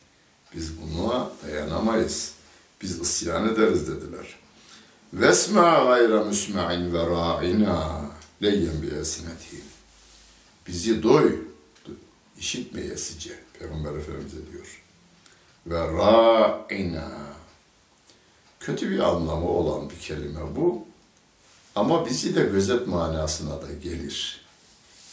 Biz 0.55 0.71
buna 0.81 1.31
dayanamayız. 1.43 2.33
Biz 2.81 2.99
isyan 2.99 3.49
ederiz 3.49 3.87
dediler. 3.87 4.39
Vesma 5.13 5.83
gayra 5.83 6.23
müsma'in 6.23 6.93
ve 6.93 7.05
ra'ina 7.05 8.01
leyyen 8.43 8.81
bi 8.81 8.87
esnetihim. 8.87 9.63
Bizi 10.67 11.03
doy, 11.03 11.39
işitmeyesice 12.37 13.39
Peygamber 13.59 13.93
Efendimiz 13.93 14.51
diyor. 14.51 14.83
Ve 15.67 15.79
ra'ina 15.79 17.11
kötü 18.59 18.89
bir 18.89 18.99
anlamı 18.99 19.49
olan 19.49 19.89
bir 19.89 19.99
kelime 19.99 20.55
bu. 20.55 20.85
Ama 21.75 22.05
bizi 22.05 22.35
de 22.35 22.43
gözet 22.43 22.87
manasına 22.87 23.61
da 23.61 23.73
gelir. 23.83 24.41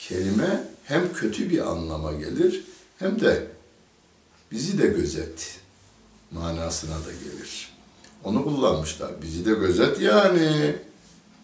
Kelime 0.00 0.64
hem 0.84 1.12
kötü 1.12 1.50
bir 1.50 1.70
anlama 1.70 2.12
gelir 2.12 2.64
hem 2.98 3.20
de 3.20 3.46
bizi 4.52 4.78
de 4.78 4.86
gözet 4.86 5.60
manasına 6.30 6.94
da 6.94 7.12
gelir. 7.24 7.77
Onu 8.24 8.44
kullanmışlar. 8.44 9.22
Bizi 9.22 9.46
de 9.46 9.54
gözet 9.54 10.00
yani 10.00 10.76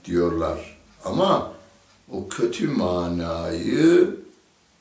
diyorlar. 0.04 0.78
Ama 1.04 1.54
o 2.12 2.28
kötü 2.28 2.68
manayı 2.68 4.16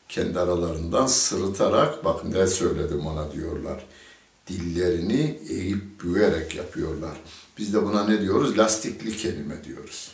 kendi 0.09 0.39
aralarından 0.39 1.07
sırıtarak 1.07 2.05
bak 2.05 2.25
ne 2.25 2.47
söyledim 2.47 3.05
ona 3.07 3.31
diyorlar. 3.31 3.85
Dillerini 4.47 5.39
eğip 5.49 6.03
büyerek 6.03 6.55
yapıyorlar. 6.55 7.17
Biz 7.57 7.73
de 7.73 7.83
buna 7.83 8.07
ne 8.07 8.21
diyoruz? 8.21 8.57
Lastikli 8.57 9.17
kelime 9.17 9.63
diyoruz. 9.63 10.11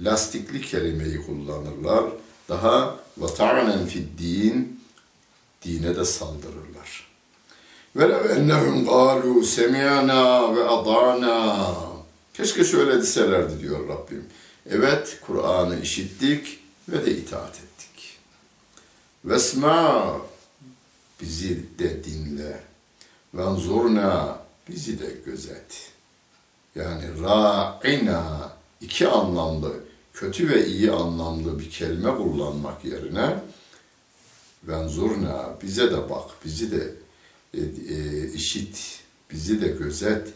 Lastikli 0.00 0.60
kelimeyi 0.60 1.26
kullanırlar. 1.26 2.04
Daha 2.48 2.96
vata'nen 3.18 3.86
fid 3.86 4.18
din 4.18 4.80
dine 5.62 5.96
de 5.96 6.04
saldırırlar. 6.04 7.07
Velev 7.98 8.30
ennehum 8.30 8.84
galu 8.84 9.44
semiyana 9.44 10.56
ve 10.56 10.64
adana. 10.64 11.66
Keşke 12.34 12.64
şöyle 12.64 12.96
deselerdi 12.96 13.60
diyor 13.60 13.88
Rabbim. 13.88 14.26
Evet 14.70 15.18
Kur'an'ı 15.26 15.80
işittik 15.80 16.60
ve 16.88 17.06
de 17.06 17.16
itaat 17.16 17.54
ettik. 17.54 18.18
Vesma 19.24 20.16
bizi 21.20 21.78
de 21.78 22.04
dinle. 22.04 22.60
Venzurna 23.34 24.38
bizi 24.68 25.00
de 25.00 25.14
gözet. 25.26 25.90
Yani 26.74 27.04
ra'ina 27.22 28.52
iki 28.80 29.08
anlamlı, 29.08 29.72
kötü 30.12 30.50
ve 30.50 30.66
iyi 30.66 30.92
anlamlı 30.92 31.58
bir 31.58 31.70
kelime 31.70 32.16
kullanmak 32.16 32.84
yerine 32.84 33.34
venzurna 34.64 35.56
bize 35.62 35.90
de 35.90 36.10
bak, 36.10 36.30
bizi 36.44 36.70
de 36.70 37.07
e, 37.54 37.60
e, 37.94 38.28
işit, 38.32 39.00
bizi 39.30 39.60
de 39.60 39.68
gözet 39.68 40.28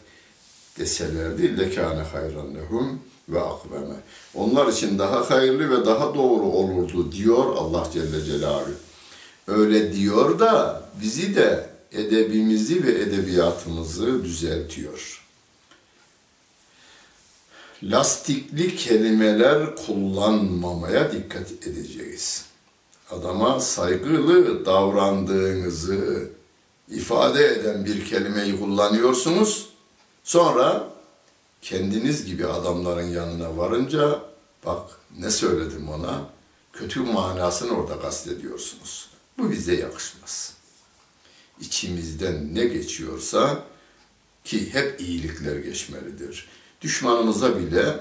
deselerdi 0.79 1.57
lekâne 1.57 2.01
hayran 2.01 2.55
lehum 2.55 2.99
ve 3.29 3.41
akveme. 3.41 3.95
Onlar 4.33 4.67
için 4.67 4.99
daha 4.99 5.29
hayırlı 5.29 5.81
ve 5.81 5.85
daha 5.85 6.15
doğru 6.15 6.43
olurdu 6.43 7.11
diyor 7.11 7.55
Allah 7.55 7.87
Celle 7.93 8.25
Celaluhu. 8.25 8.71
Öyle 9.47 9.93
diyor 9.93 10.39
da 10.39 10.83
bizi 11.01 11.35
de 11.35 11.69
edebimizi 11.91 12.83
ve 12.83 12.91
edebiyatımızı 12.91 14.23
düzeltiyor. 14.23 15.23
Lastikli 17.83 18.75
kelimeler 18.75 19.75
kullanmamaya 19.75 21.11
dikkat 21.11 21.51
edeceğiz. 21.51 22.45
Adama 23.11 23.59
saygılı 23.59 24.65
davrandığınızı 24.65 26.29
ifade 26.89 27.47
eden 27.47 27.85
bir 27.85 28.05
kelimeyi 28.05 28.59
kullanıyorsunuz. 28.59 29.69
Sonra 30.23 30.87
kendiniz 31.61 32.25
gibi 32.25 32.47
adamların 32.47 33.07
yanına 33.07 33.57
varınca 33.57 34.19
bak 34.65 34.99
ne 35.19 35.31
söyledim 35.31 35.89
ona 35.89 36.29
kötü 36.73 36.99
manasını 36.99 37.77
orada 37.77 37.99
kastediyorsunuz. 37.99 39.09
Bu 39.37 39.51
bize 39.51 39.75
yakışmaz. 39.75 40.53
İçimizden 41.61 42.55
ne 42.55 42.65
geçiyorsa 42.65 43.63
ki 44.43 44.73
hep 44.73 45.01
iyilikler 45.01 45.55
geçmelidir. 45.55 46.47
Düşmanımıza 46.81 47.59
bile 47.59 47.99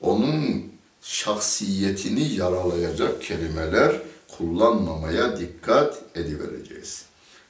onun 0.00 0.72
şahsiyetini 1.02 2.34
yaralayacak 2.34 3.22
kelimeler 3.22 4.02
kullanmamaya 4.28 5.40
dikkat 5.40 6.02
edivereceğiz. 6.14 7.07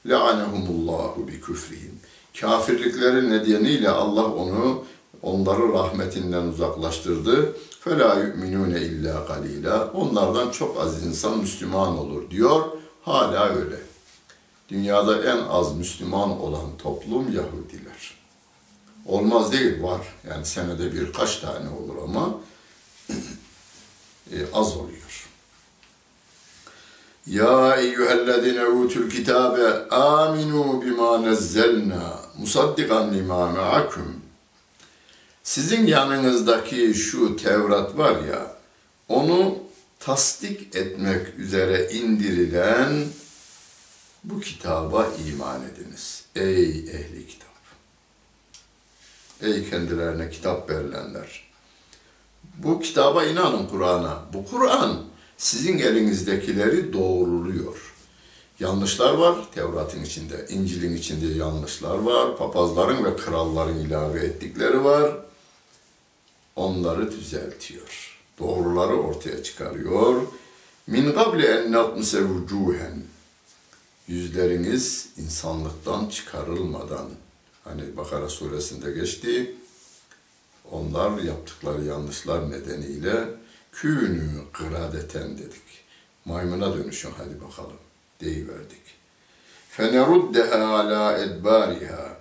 Le'anehumullahu 0.09 1.29
bi 1.29 1.41
küfrihim. 1.41 2.01
Kafirlikleri 2.41 3.31
nedeniyle 3.31 3.91
Allah 3.91 4.25
onu 4.25 4.85
onları 5.23 5.73
rahmetinden 5.73 6.43
uzaklaştırdı. 6.43 7.57
Fela 7.81 8.15
yu'minune 8.15 8.81
illa 8.81 9.25
galila. 9.29 9.93
Onlardan 9.93 10.51
çok 10.51 10.81
az 10.81 11.07
insan 11.07 11.39
Müslüman 11.39 11.99
olur 11.99 12.31
diyor. 12.31 12.63
Hala 13.03 13.49
öyle. 13.49 13.77
Dünyada 14.69 15.25
en 15.33 15.37
az 15.37 15.77
Müslüman 15.77 16.41
olan 16.41 16.77
toplum 16.79 17.33
Yahudiler. 17.33 18.19
Olmaz 19.07 19.53
değil 19.53 19.83
var. 19.83 20.01
Yani 20.31 20.47
senede 20.47 20.93
birkaç 20.93 21.37
tane 21.37 21.69
olur 21.69 22.03
ama 22.05 22.35
e, 24.33 24.37
az 24.53 24.77
oluyor. 24.77 25.08
Ya 27.31 27.77
eyyühellezine 27.77 28.65
utul 28.65 29.11
kitabe 29.11 29.89
aminu 29.91 30.83
bima 30.83 31.19
nezzelna 31.19 32.21
musaddikan 32.39 33.15
lima 33.15 33.53
me'akum 33.53 34.21
sizin 35.43 35.87
yanınızdaki 35.87 36.95
şu 36.95 37.37
Tevrat 37.37 37.99
var 37.99 38.17
ya, 38.33 38.57
onu 39.09 39.59
tasdik 40.01 40.77
etmek 40.77 41.39
üzere 41.39 41.89
indirilen 41.93 43.07
bu 44.25 44.41
kitaba 44.41 45.09
iman 45.27 45.61
ediniz. 45.63 46.25
Ey 46.37 46.69
ehli 46.79 47.27
kitap! 47.27 47.49
Ey 49.43 49.71
kendilerine 49.71 50.31
kitap 50.31 50.71
verilenler. 50.71 51.49
Bu 52.59 52.81
kitaba 52.81 53.25
inanın 53.25 53.67
Kur'an'a. 53.67 54.23
Bu 54.33 54.45
Kur'an 54.45 55.05
sizin 55.39 55.79
elinizdekileri 55.79 56.93
doğruluyor. 56.93 57.95
Yanlışlar 58.61 59.15
var 59.15 59.37
Tevrat'ın 59.55 60.03
içinde, 60.03 60.47
İncil'in 60.49 60.97
içinde 60.97 61.27
yanlışlar 61.27 61.99
var. 61.99 62.37
Papazların 62.37 63.05
ve 63.05 63.17
kralların 63.17 63.79
ilave 63.79 64.21
ettikleri 64.21 64.85
var. 64.85 65.17
Onları 66.57 67.11
düzeltiyor. 67.11 68.19
Doğruları 68.39 68.97
ortaya 68.97 69.43
çıkarıyor. 69.43 70.23
Min 70.87 71.13
gable 71.13 71.47
en 71.47 71.73
natmise 71.73 72.25
vucuhen. 72.25 73.03
Yüzleriniz 74.09 75.09
insanlıktan 75.17 76.09
çıkarılmadan. 76.09 77.09
Hani 77.65 77.97
Bakara 77.97 78.29
suresinde 78.29 78.93
geçti. 78.93 79.55
Onlar 80.71 81.19
yaptıkları 81.23 81.85
yanlışlar 81.85 82.51
nedeniyle 82.51 83.29
künü 83.81 84.29
kıradeten 84.53 85.39
dedik. 85.39 85.85
Maymuna 86.25 86.75
dönüşün 86.77 87.11
hadi 87.17 87.41
bakalım 87.41 87.77
deyiverdik. 88.21 88.83
Feneruddeha 89.71 90.67
ala 90.67 91.19
edbariha 91.19 92.17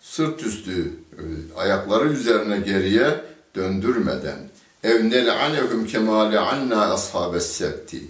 sırt 0.00 0.42
üstü 0.42 0.92
e, 1.12 1.22
ayakları 1.56 2.12
üzerine 2.12 2.58
geriye 2.58 3.24
döndürmeden 3.54 4.38
ev 4.84 5.10
nel'anehum 5.10 5.86
kemale 5.86 6.38
anna 6.38 6.92
ashabes 6.92 7.46
septi 7.46 8.02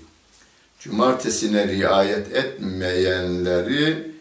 cumartesine 0.81 1.69
riayet 1.69 2.37
etmeyenleri 2.37 4.13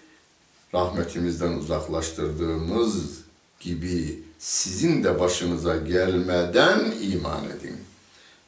rahmetimizden 0.73 1.51
uzaklaştırdığımız 1.51 3.19
gibi 3.59 4.23
sizin 4.39 5.03
de 5.03 5.19
başınıza 5.19 5.77
gelmeden 5.77 6.93
iman 7.01 7.45
edin. 7.45 7.88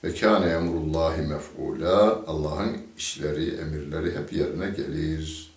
Ve 0.03 0.15
kâne 0.15 0.45
emrullahi 0.45 1.21
mef'ûlâ. 1.21 2.25
Allah'ın 2.27 2.77
işleri, 2.97 3.55
emirleri 3.55 4.19
hep 4.19 4.33
yerine 4.33 4.69
gelir. 4.69 5.51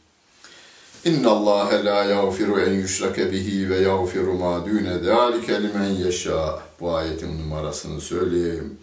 İnna 1.05 1.31
Allah 1.31 1.85
la 1.85 2.05
yağfiru 2.05 2.61
en 2.61 2.73
yüşrake 2.73 3.33
bihi 3.33 3.71
ve 3.71 3.79
yağfiru 3.79 4.35
ma 4.35 4.67
dune 4.67 4.99
zâlike 4.99 5.63
limen 5.63 5.91
yeşâ. 5.91 6.63
Bu 6.81 6.95
ayetin 6.95 7.39
numarasını 7.39 8.01
söyleyeyim. 8.01 8.79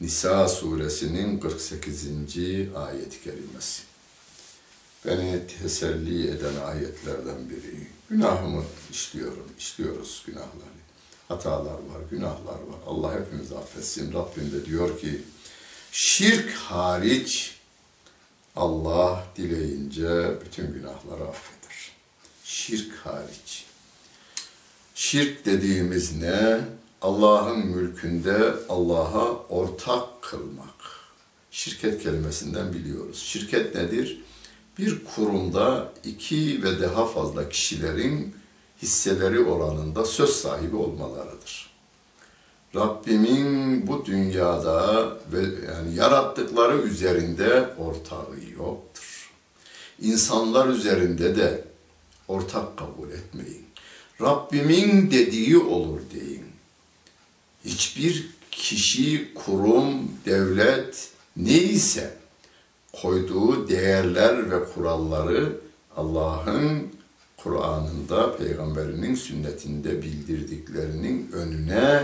Nisa 0.00 0.48
suresinin 0.48 1.38
48. 1.38 2.06
ayet-i 2.76 3.22
kerimesi. 3.24 3.82
Beni 5.06 5.40
teselli 5.46 6.28
eden 6.28 6.66
ayetlerden 6.66 7.50
biri. 7.50 7.86
Günahımı 8.10 8.62
işliyorum, 8.90 9.46
işliyoruz 9.58 10.22
günahları 10.26 10.81
hatalar 11.32 11.72
var, 11.72 12.00
günahlar 12.10 12.52
var. 12.52 12.80
Allah 12.86 13.20
hepimizi 13.20 13.56
affetsin. 13.56 14.12
Rabbim 14.12 14.52
de 14.52 14.64
diyor 14.66 15.00
ki 15.00 15.22
şirk 15.92 16.50
hariç 16.50 17.56
Allah 18.56 19.24
dileyince 19.36 20.32
bütün 20.44 20.72
günahları 20.72 21.28
affeder. 21.28 21.92
Şirk 22.44 22.92
hariç. 22.94 23.64
Şirk 24.94 25.46
dediğimiz 25.46 26.16
ne? 26.16 26.60
Allah'ın 27.02 27.66
mülkünde 27.66 28.54
Allah'a 28.68 29.32
ortak 29.32 30.22
kılmak. 30.22 30.74
Şirket 31.50 32.02
kelimesinden 32.02 32.72
biliyoruz. 32.72 33.22
Şirket 33.22 33.74
nedir? 33.74 34.20
Bir 34.78 35.04
kurumda 35.04 35.92
iki 36.04 36.62
ve 36.62 36.80
daha 36.80 37.06
fazla 37.06 37.48
kişilerin 37.48 38.34
hisseleri 38.82 39.40
oranında 39.40 40.04
söz 40.04 40.30
sahibi 40.30 40.76
olmalarıdır. 40.76 41.72
Rabbimin 42.74 43.86
bu 43.86 44.04
dünyada 44.04 45.08
ve 45.32 45.40
yani 45.66 45.94
yarattıkları 45.94 46.78
üzerinde 46.78 47.68
ortağı 47.78 48.36
yoktur. 48.58 49.30
İnsanlar 50.00 50.68
üzerinde 50.68 51.36
de 51.36 51.64
ortak 52.28 52.76
kabul 52.76 53.10
etmeyin. 53.10 53.66
Rabbimin 54.20 55.10
dediği 55.10 55.58
olur 55.58 56.00
deyin. 56.14 56.44
Hiçbir 57.64 58.30
kişi, 58.50 59.34
kurum, 59.34 60.10
devlet 60.26 61.08
neyse 61.36 62.16
koyduğu 62.92 63.68
değerler 63.68 64.50
ve 64.50 64.64
kuralları 64.64 65.60
Allah'ın 65.96 66.91
Kur'an'ında, 67.42 68.36
peygamberinin 68.36 69.14
sünnetinde 69.14 70.02
bildirdiklerinin 70.02 71.32
önüne 71.32 72.02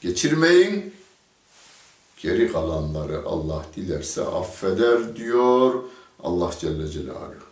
geçirmeyin. 0.00 0.94
Geri 2.16 2.52
kalanları 2.52 3.22
Allah 3.26 3.64
dilerse 3.76 4.22
affeder 4.22 5.16
diyor 5.16 5.74
Allah 6.22 6.50
Celle 6.60 6.88
Celaluhu. 6.88 7.50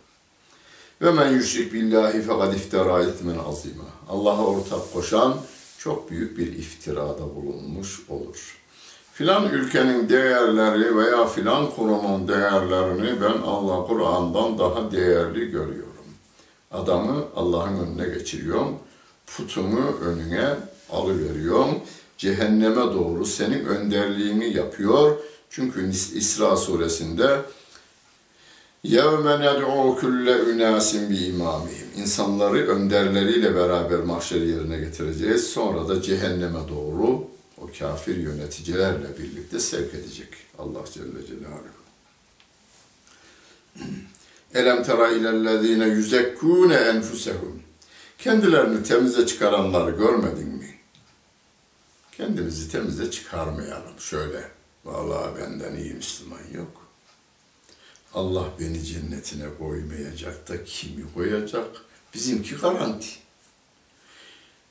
Ve 1.01 1.11
men 1.11 1.31
yüşrik 1.31 1.73
billahi 1.73 2.21
fekad 2.21 2.53
iftira 2.53 3.03
etmen 3.03 3.37
azima. 3.37 3.83
Allah'a 4.09 4.45
ortak 4.45 4.93
koşan 4.93 5.37
çok 5.77 6.11
büyük 6.11 6.37
bir 6.37 6.47
iftirada 6.47 7.35
bulunmuş 7.35 8.01
olur. 8.09 8.57
Filan 9.13 9.49
ülkenin 9.49 10.09
değerleri 10.09 10.97
veya 10.97 11.27
filan 11.27 11.71
kurumun 11.71 12.27
değerlerini 12.27 13.21
ben 13.21 13.41
Allah 13.41 13.87
Kur'an'dan 13.87 14.59
daha 14.59 14.91
değerli 14.91 15.51
görüyorum. 15.51 15.98
Adamı 16.70 17.24
Allah'ın 17.36 17.78
önüne 17.78 18.14
geçiriyorum. 18.18 18.78
Putumu 19.26 19.98
önüne 20.04 20.54
alıveriyorum. 20.90 21.78
Cehenneme 22.18 22.76
doğru 22.76 23.26
senin 23.26 23.64
önderliğini 23.64 24.56
yapıyor. 24.56 25.16
Çünkü 25.50 25.90
İsra 25.90 26.56
suresinde 26.56 27.40
يَوْمَ 28.84 29.26
نَدْعُوا 29.44 30.00
كُلَّ 30.00 30.26
اُنَاسٍ 30.50 30.90
بِاِمَامِهِمْ 31.10 32.00
İnsanları 32.00 32.68
önderleriyle 32.68 33.54
beraber 33.54 33.98
mahşer 33.98 34.40
yerine 34.40 34.78
getireceğiz. 34.78 35.46
Sonra 35.46 35.88
da 35.88 36.02
cehenneme 36.02 36.68
doğru 36.68 37.24
o 37.58 37.70
kafir 37.78 38.16
yöneticilerle 38.16 39.18
birlikte 39.18 39.58
sevk 39.58 39.94
edecek 39.94 40.28
Allah 40.58 40.84
Celle 40.94 41.26
Celaluhu. 41.26 41.84
Elem 44.53 44.83
tera 44.83 45.07
ilellezine 45.07 45.87
yüzekkûne 45.87 46.75
enfusehum. 46.75 47.61
Kendilerini 48.17 48.83
temize 48.83 49.25
çıkaranları 49.25 49.91
görmedin 49.91 50.47
mi? 50.47 50.75
Kendimizi 52.11 52.71
temize 52.71 53.11
çıkarmayalım 53.11 53.99
şöyle. 53.99 54.43
Vallahi 54.85 55.41
benden 55.41 55.75
iyi 55.75 55.93
Müslüman 55.93 56.39
yok. 56.53 56.89
Allah 58.13 58.45
beni 58.59 58.83
cennetine 58.83 59.45
koymayacak 59.59 60.49
da 60.49 60.63
kimi 60.63 61.13
koyacak? 61.13 61.67
Bizimki 62.13 62.55
garanti. 62.55 63.07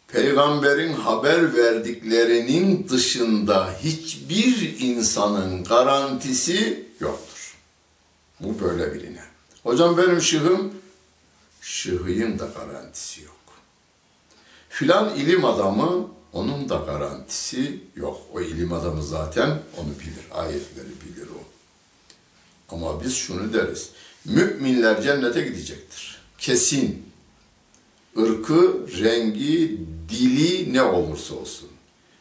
Peygamberin 0.08 0.92
haber 0.92 1.56
verdiklerinin 1.56 2.88
dışında 2.88 3.74
hiçbir 3.82 4.80
insanın 4.80 5.64
garantisi 5.64 6.86
yoktur. 7.00 7.56
Bu 8.40 8.60
böyle 8.60 8.94
biline. 8.94 9.27
Hocam 9.62 9.96
benim 9.96 10.22
şıhım, 10.22 10.74
şıhıyın 11.60 12.38
da 12.38 12.48
garantisi 12.56 13.22
yok. 13.22 13.36
Filan 14.68 15.14
ilim 15.16 15.44
adamı, 15.44 16.08
onun 16.32 16.68
da 16.68 16.76
garantisi 16.76 17.80
yok. 17.96 18.20
O 18.34 18.40
ilim 18.40 18.72
adamı 18.72 19.02
zaten 19.02 19.48
onu 19.76 19.88
bilir, 20.00 20.24
ayetleri 20.32 20.86
bilir 20.86 21.28
o. 21.28 21.42
Ama 22.74 23.04
biz 23.04 23.16
şunu 23.16 23.52
deriz, 23.52 23.90
müminler 24.24 25.02
cennete 25.02 25.42
gidecektir. 25.42 26.18
Kesin. 26.38 27.08
Irkı, 28.16 28.86
rengi, 29.02 29.78
dili 30.08 30.72
ne 30.72 30.82
olursa 30.82 31.34
olsun. 31.34 31.68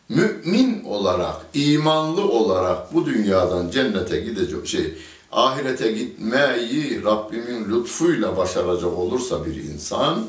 Mümin 0.10 0.84
olarak, 0.84 1.36
imanlı 1.54 2.22
olarak 2.22 2.94
bu 2.94 3.06
dünyadan 3.06 3.70
cennete 3.70 4.20
gidecek 4.20 4.68
şey, 4.68 4.98
ahirete 5.32 5.92
gitmeyi 5.92 7.04
Rabbimin 7.04 7.72
lütfuyla 7.72 8.38
başaracak 8.38 8.94
olursa 8.98 9.46
bir 9.46 9.56
insan, 9.56 10.26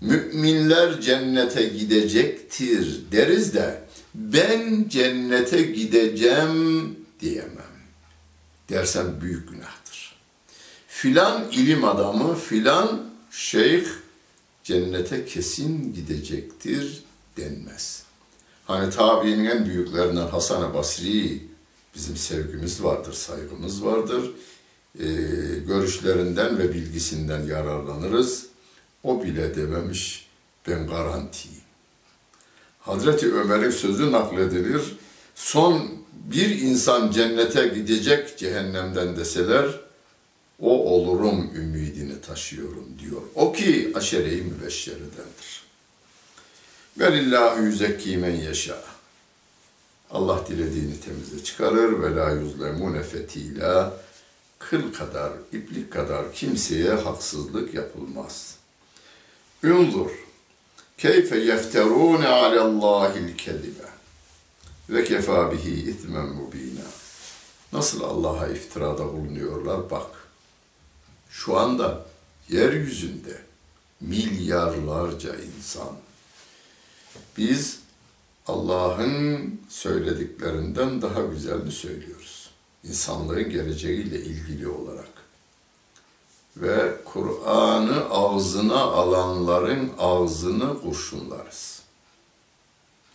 müminler 0.00 1.00
cennete 1.00 1.62
gidecektir 1.62 3.00
deriz 3.12 3.54
de, 3.54 3.82
ben 4.14 4.88
cennete 4.88 5.62
gideceğim 5.62 6.96
diyemem. 7.20 7.76
Dersen 8.68 9.20
büyük 9.20 9.48
günahtır. 9.48 10.16
Filan 10.88 11.44
ilim 11.52 11.84
adamı, 11.84 12.34
filan 12.34 13.02
şeyh 13.30 13.84
cennete 14.64 15.24
kesin 15.24 15.94
gidecektir 15.94 17.04
denmez. 17.36 18.02
Hani 18.66 18.90
tabiinin 18.90 19.44
en 19.44 19.66
büyüklerinden 19.66 20.26
Hasan-ı 20.26 20.74
Basri 20.74 21.45
bizim 21.96 22.16
sevgimiz 22.16 22.82
vardır, 22.82 23.12
saygımız 23.12 23.84
vardır. 23.84 24.30
Ee, 25.00 25.04
görüşlerinden 25.66 26.58
ve 26.58 26.72
bilgisinden 26.72 27.42
yararlanırız. 27.42 28.46
O 29.02 29.22
bile 29.22 29.54
dememiş 29.54 30.26
ben 30.68 30.86
garantiyim. 30.86 31.56
Hazreti 32.80 33.34
Ömer'in 33.34 33.70
sözü 33.70 34.12
nakledilir. 34.12 34.82
Son 35.34 35.88
bir 36.12 36.60
insan 36.60 37.10
cennete 37.10 37.68
gidecek 37.68 38.38
cehennemden 38.38 39.16
deseler, 39.16 39.80
o 40.60 40.92
olurum 40.92 41.50
ümidini 41.56 42.20
taşıyorum 42.20 42.86
diyor. 42.98 43.22
O 43.34 43.52
ki 43.52 43.92
aşere-i 43.94 44.42
mübeşşeredendir. 44.42 45.66
Velillahu 46.98 47.62
yüzekki 47.62 48.16
men 48.16 48.34
yeşâ. 48.34 48.95
Allah 50.10 50.46
dilediğini 50.48 51.00
temize 51.00 51.44
çıkarır 51.44 52.02
ve 52.02 52.16
la 52.16 52.30
yuzlemune 52.30 53.02
fetila. 53.02 53.94
Kıl 54.58 54.92
kadar, 54.92 55.32
iplik 55.52 55.92
kadar 55.92 56.32
kimseye 56.32 56.90
haksızlık 56.90 57.74
yapılmaz. 57.74 58.56
Ünzur. 59.62 60.10
Keyfe 60.98 61.38
yefterûne 61.38 62.28
alallâhil 62.28 63.36
kedibe. 63.36 63.88
Ve 64.90 65.04
kefâ 65.04 65.52
bihi 65.52 65.90
itmen 65.90 66.26
mubînâ. 66.26 66.86
Nasıl 67.72 68.00
Allah'a 68.02 68.48
iftirada 68.48 69.12
bulunuyorlar 69.12 69.90
bak. 69.90 70.10
Şu 71.30 71.58
anda 71.58 72.06
yeryüzünde 72.48 73.38
milyarlarca 74.00 75.34
insan 75.36 75.92
biz 77.38 77.78
Allah'ın 78.46 79.60
söylediklerinden 79.68 81.02
daha 81.02 81.22
güzelini 81.22 81.72
söylüyoruz. 81.72 82.50
İnsanlığın 82.84 83.50
geleceğiyle 83.50 84.20
ilgili 84.20 84.68
olarak. 84.68 85.08
Ve 86.56 86.96
Kur'an'ı 87.04 88.10
ağzına 88.10 88.80
alanların 88.80 89.90
ağzını 89.98 90.80
kurşunlarız. 90.80 91.82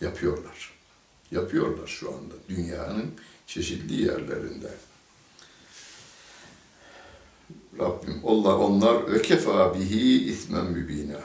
Yapıyorlar. 0.00 0.72
Yapıyorlar 1.30 1.86
şu 1.86 2.08
anda 2.08 2.34
dünyanın 2.48 3.10
çeşitli 3.46 4.02
yerlerinde. 4.02 4.70
Rabbim 7.78 8.20
onlar 8.24 8.54
onlar 8.54 9.12
ve 9.12 9.22
kefa 9.22 9.74
bihi 9.74 10.24
ismen 10.24 10.64
mübina. 10.64 11.20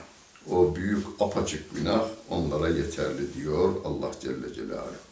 O 0.52 0.76
büyük 0.76 1.06
apaçık 1.20 1.76
günah 1.76 2.06
onlara 2.30 2.70
yeterli 2.70 3.34
diyor 3.34 3.74
Allah 3.86 4.12
Celle 4.22 4.54
Celaluhu. 4.54 5.08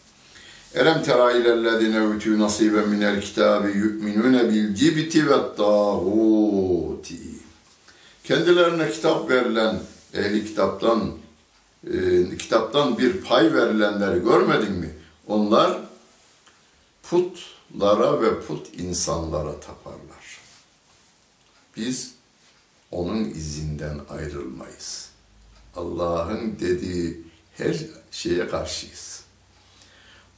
Elem 0.75 1.03
tera 1.03 1.31
ilellezine 1.31 2.15
ütü 2.15 2.39
nasiben 2.39 2.89
minel 2.89 3.21
kitabi 3.21 3.77
yu'minune 3.77 4.49
bil 4.49 4.75
cibti 4.75 5.29
ve 5.29 5.55
tağuti. 5.57 7.19
Kendilerine 8.23 8.91
kitap 8.91 9.29
verilen 9.29 9.79
ehli 10.13 10.45
kitaptan 10.45 11.11
e, 11.93 12.37
kitaptan 12.37 12.97
bir 12.97 13.21
pay 13.21 13.53
verilenleri 13.53 14.23
görmedin 14.23 14.71
mi? 14.71 14.93
Onlar 15.27 15.81
putlara 17.03 18.21
ve 18.21 18.41
put 18.41 18.79
insanlara 18.79 19.59
taparlar. 19.59 20.39
Biz 21.77 22.13
onun 22.91 23.23
izinden 23.23 23.99
ayrılmayız. 24.09 25.14
Allah'ın 25.75 26.59
dediği 26.59 27.21
her 27.57 27.75
şeye 28.11 28.47
karşıyız. 28.47 29.23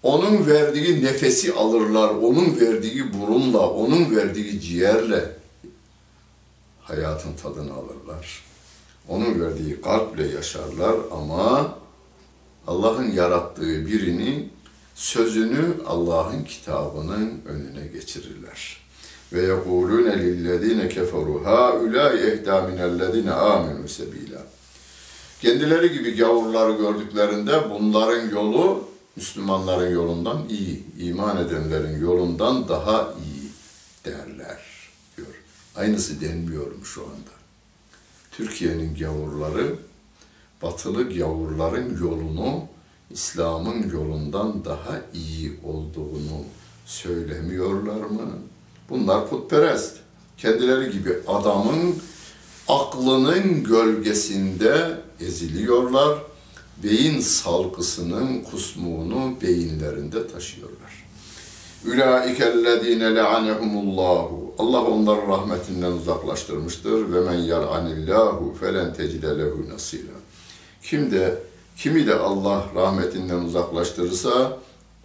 Onun 0.03 0.47
verdiği 0.47 1.03
nefesi 1.03 1.53
alırlar, 1.53 2.09
onun 2.09 2.59
verdiği 2.59 3.13
burunla, 3.13 3.69
onun 3.69 4.15
verdiği 4.15 4.61
ciğerle 4.61 5.31
hayatın 6.81 7.33
tadını 7.33 7.73
alırlar. 7.73 8.43
Onun 9.07 9.41
verdiği 9.41 9.81
kalple 9.81 10.27
yaşarlar 10.27 10.95
ama 11.11 11.75
Allah'ın 12.67 13.11
yarattığı 13.11 13.87
birini, 13.87 14.49
sözünü 14.95 15.65
Allah'ın 15.87 16.43
kitabının 16.43 17.41
önüne 17.45 17.87
geçirirler. 17.87 18.77
Ve 19.33 19.41
yekulune 19.41 20.19
lillezine 20.19 20.89
keferu 20.89 21.45
haulâi 21.45 22.31
ehdâ 22.31 22.61
minellezine 22.61 23.29
âmenû 23.29 23.87
sebîlâ. 23.87 24.56
Kendileri 25.41 25.93
gibi 25.93 26.15
gavurları 26.15 26.71
gördüklerinde 26.71 27.69
bunların 27.69 28.29
yolu 28.29 28.87
Müslümanların 29.15 29.93
yolundan 29.93 30.49
iyi, 30.49 30.83
iman 30.99 31.37
edenlerin 31.37 32.01
yolundan 32.01 32.69
daha 32.69 33.13
iyi 33.25 33.49
derler 34.05 34.59
diyor. 35.17 35.27
Aynısı 35.75 36.21
denmiyorum 36.21 36.85
şu 36.85 37.01
anda. 37.01 37.37
Türkiye'nin 38.31 38.95
gavurları, 38.95 39.75
batılı 40.61 41.17
gavurların 41.17 41.97
yolunu 42.01 42.63
İslam'ın 43.11 43.89
yolundan 43.89 44.65
daha 44.65 45.01
iyi 45.13 45.59
olduğunu 45.63 46.43
söylemiyorlar 46.85 48.05
mı? 48.05 48.31
Bunlar 48.89 49.29
putperest. 49.29 49.95
Kendileri 50.37 50.91
gibi 50.91 51.13
adamın 51.27 51.95
aklının 52.67 53.63
gölgesinde 53.63 54.97
eziliyorlar. 55.21 56.17
Beyin 56.83 57.19
salgısının 57.19 58.41
kusmuğunu 58.41 59.33
beyinlerinde 59.41 60.27
taşıyorlar. 60.27 61.07
Ülaikellezine 61.85 63.15
le'anehumullahu. 63.15 64.53
Allah 64.57 64.81
onları 64.81 65.27
rahmetinden 65.27 65.91
uzaklaştırmıştır. 65.91 67.13
Ve 67.13 67.19
men 67.29 67.39
yal'anillahu 67.39 68.55
felen 68.59 68.93
tecide 68.93 69.37
lehu 69.37 69.69
nasira. 69.69 70.17
Kim 70.83 71.11
de 71.11 71.43
kimi 71.77 72.07
de 72.07 72.15
Allah 72.15 72.65
rahmetinden 72.75 73.37
uzaklaştırırsa 73.37 74.57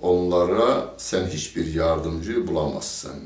onlara 0.02 0.94
sen 0.98 1.26
hiçbir 1.26 1.74
yardımcı 1.74 2.48
bulamazsın. 2.48 3.20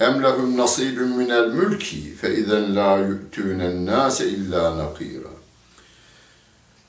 Em 0.00 0.22
lehum 0.22 0.56
nasibun 0.56 1.08
minel 1.08 1.46
mülki 1.46 2.14
fe 2.14 2.34
izen 2.34 2.76
la 2.76 2.98
yu'tunen 2.98 3.86
nase 3.86 4.28
illa 4.28 4.78
nakira. 4.78 5.41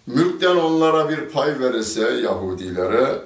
Mülkten 0.07 0.55
onlara 0.55 1.09
bir 1.09 1.29
pay 1.29 1.59
verirse 1.59 2.01
Yahudilere 2.01 3.21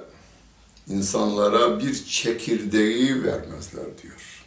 insanlara 0.88 1.80
bir 1.80 2.04
çekirdeği 2.04 3.24
vermezler 3.24 3.98
diyor. 4.02 4.44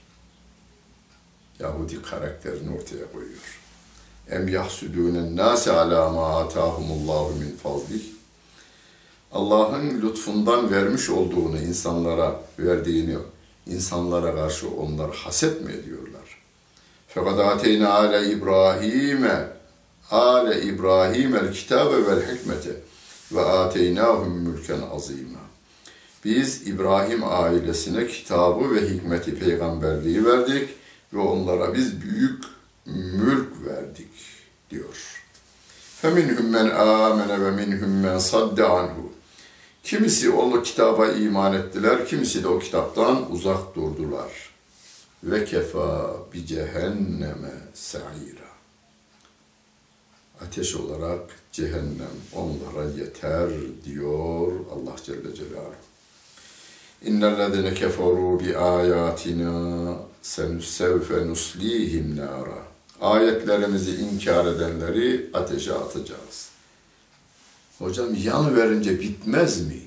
Yahudi 1.59 2.01
karakterini 2.01 2.77
ortaya 2.77 3.11
koyuyor. 3.11 3.59
Em 4.29 4.47
yahsudûnen 4.47 5.35
nâse 5.35 5.71
alâ 5.71 6.09
mâ 6.09 6.39
atâhumullâhu 6.39 7.35
min 7.39 7.57
fazlih. 7.63 8.03
Allah'ın 9.31 10.01
lütfundan 10.01 10.71
vermiş 10.71 11.09
olduğunu 11.09 11.59
insanlara 11.59 12.41
verdiğini 12.59 13.17
insanlara 13.67 14.35
karşı 14.35 14.69
onlar 14.69 15.15
haset 15.15 15.61
mi 15.61 15.71
ediyorlar? 15.71 16.41
Fakat 17.07 17.39
ateyna 17.39 17.93
ale 17.93 18.31
İbrahim'e 18.31 19.60
ale 20.10 20.62
İbrahim 20.62 21.36
el 21.36 21.52
kitabe 21.52 22.06
vel 22.06 22.34
hikmete 22.34 22.70
ve 23.32 23.40
ateynahum 23.40 24.32
mülken 24.32 24.80
azima. 24.94 25.38
Biz 26.24 26.66
İbrahim 26.66 27.24
ailesine 27.24 28.06
kitabı 28.06 28.74
ve 28.74 28.90
hikmeti 28.90 29.38
peygamberliği 29.38 30.24
verdik 30.24 30.68
ve 31.12 31.18
onlara 31.18 31.74
biz 31.74 32.02
büyük 32.02 32.44
mülk 32.86 33.66
verdik 33.66 34.10
diyor. 34.70 35.22
فَمِنْهُمْ 36.02 36.48
مَنْ 36.56 36.68
آمَنَ 36.70 37.30
وَمِنْهُمْ 37.44 37.92
مَنْ 38.04 38.16
صَدَّ 38.16 38.60
عَنْهُ 38.60 38.96
Kimisi 39.82 40.30
o 40.30 40.62
kitaba 40.62 41.06
iman 41.06 41.52
ettiler, 41.52 42.06
kimisi 42.08 42.42
de 42.44 42.48
o 42.48 42.58
kitaptan 42.58 43.32
uzak 43.32 43.76
durdular. 43.76 44.50
Ve 45.24 45.44
kefa 45.44 46.16
bi 46.32 46.46
cehenneme 46.46 47.54
sa'ira. 47.74 48.49
Ateş 50.47 50.75
olarak 50.75 51.21
cehennem 51.51 52.17
onlara 52.35 52.89
yeter 52.89 53.49
diyor 53.85 54.51
Allah 54.73 54.95
Celle 55.05 55.35
Celaluhu. 55.35 55.73
İnnellezine 57.05 57.73
keferu 57.73 58.39
bi 58.39 58.57
ayatina 58.57 59.95
senüssevfe 60.21 61.27
nuslihim 61.27 62.15
nara. 62.17 62.63
Ayetlerimizi 63.01 63.95
inkar 63.95 64.45
edenleri 64.45 65.29
ateşe 65.33 65.73
atacağız. 65.73 66.49
Hocam 67.79 68.07
yan 68.23 68.55
verince 68.55 68.99
bitmez 68.99 69.67
mi? 69.67 69.81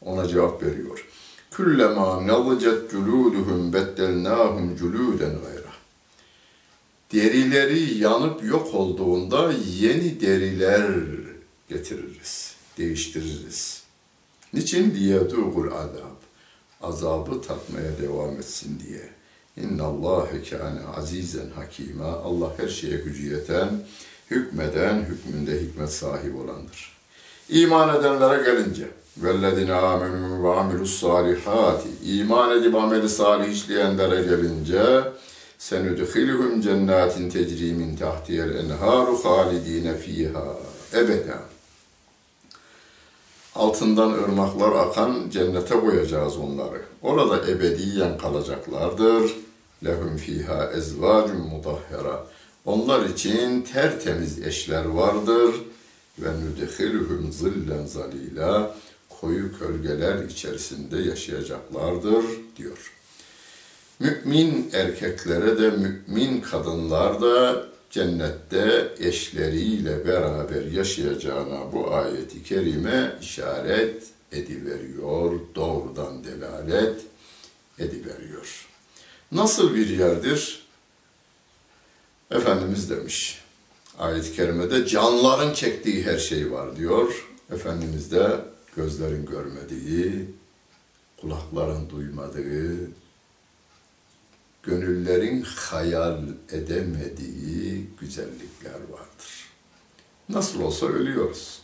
Ona 0.00 0.28
cevap 0.28 0.62
veriyor. 0.62 1.06
Küllema 1.50 2.26
navcet 2.26 2.90
culuduhum 2.90 3.72
beddelnahum 3.72 4.76
culuden 4.76 5.32
gayra. 5.42 5.59
Derileri 7.12 7.98
yanıp 7.98 8.44
yok 8.44 8.74
olduğunda 8.74 9.52
yeni 9.80 10.20
deriler 10.20 10.90
getiririz, 11.68 12.54
değiştiririz. 12.78 13.82
Niçin 14.52 14.94
diye 14.94 15.30
dugul 15.30 15.72
azab. 15.72 16.20
Azabı 16.82 17.42
tatmaya 17.42 17.98
devam 18.02 18.36
etsin 18.36 18.82
diye. 18.86 19.08
İnna 19.56 19.84
Allahe 19.84 20.42
kâne 20.42 20.80
azizen 20.96 21.50
hakîmâ. 21.50 22.04
Allah 22.04 22.52
her 22.56 22.68
şeye 22.68 22.96
gücü 22.96 23.34
yeten, 23.34 23.68
hükmeden, 24.30 25.02
hükmünde 25.02 25.60
hikmet 25.60 25.92
sahibi 25.92 26.36
olandır. 26.36 26.96
İman 27.48 28.00
edenlere 28.00 28.42
gelince 28.42 28.88
vellezine 29.16 29.72
amenu 29.72 30.44
ve 30.44 30.54
amilus 30.54 31.00
salihati 31.00 31.88
iman 32.04 32.58
edip 32.58 32.74
ameli 32.74 33.08
salih 33.08 33.52
işleyenlere 33.52 34.22
gelince 34.22 35.02
senudkhilhum 35.60 36.60
cennetin 36.60 37.30
tecri 37.30 37.72
min 37.72 37.96
tahtiyel 37.96 38.54
enharu 38.54 39.24
halidine 39.24 39.94
fiha 39.96 40.56
ebeda 40.94 41.38
altından 43.54 44.12
ırmaklar 44.12 44.72
akan 44.72 45.30
cennete 45.30 45.80
koyacağız 45.80 46.36
onları. 46.36 46.82
Orada 47.02 47.50
ebediyen 47.50 48.18
kalacaklardır. 48.18 49.32
Lehum 49.84 50.16
fiha 50.16 50.70
ezvacun 50.72 51.40
mutahhara. 51.40 52.26
Onlar 52.64 53.08
için 53.08 53.62
tertemiz 53.62 54.42
eşler 54.42 54.84
vardır. 54.84 55.54
Ve 56.18 56.28
nudhiluhum 56.28 57.32
zillen 57.32 57.86
zalila. 57.86 58.76
Koyu 59.20 59.58
kölgeler 59.58 60.24
içerisinde 60.24 60.98
yaşayacaklardır 60.98 62.24
diyor. 62.56 62.99
Mümin 64.00 64.70
erkeklere 64.72 65.58
de 65.58 65.70
mümin 65.70 66.40
kadınlar 66.40 67.22
da 67.22 67.66
cennette 67.90 68.94
eşleriyle 68.98 70.06
beraber 70.06 70.64
yaşayacağına 70.64 71.72
bu 71.72 71.94
ayeti 71.94 72.42
kerime 72.42 73.18
işaret 73.20 74.06
ediveriyor, 74.32 75.40
doğrudan 75.54 76.24
delalet 76.24 77.00
ediveriyor. 77.78 78.68
Nasıl 79.32 79.74
bir 79.74 79.88
yerdir? 79.88 80.66
Efendimiz 82.30 82.90
demiş, 82.90 83.44
ayet-i 83.98 84.32
kerimede 84.32 84.86
canların 84.86 85.54
çektiği 85.54 86.06
her 86.06 86.18
şey 86.18 86.52
var 86.52 86.76
diyor. 86.76 87.28
Efendimiz 87.52 88.12
de 88.12 88.40
gözlerin 88.76 89.26
görmediği, 89.26 90.30
kulakların 91.20 91.90
duymadığı, 91.90 92.99
gönüllerin 94.62 95.42
hayal 95.42 96.22
edemediği 96.50 97.86
güzellikler 98.00 98.80
vardır. 98.90 99.50
Nasıl 100.28 100.60
olsa 100.60 100.86
ölüyoruz. 100.86 101.62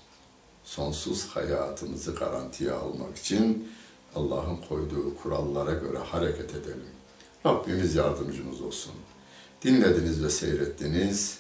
Sonsuz 0.65 1.27
hayatımızı 1.27 2.15
garantiye 2.15 2.73
almak 2.73 3.17
için 3.17 3.69
Allah'ın 4.15 4.57
koyduğu 4.57 5.17
kurallara 5.17 5.73
göre 5.73 5.99
hareket 5.99 6.51
edelim. 6.51 6.91
Rabbimiz 7.47 7.95
yardımcımız 7.95 8.61
olsun. 8.61 8.93
Dinlediniz 9.63 10.25
ve 10.25 10.31
seyrettiniz. 10.31 11.39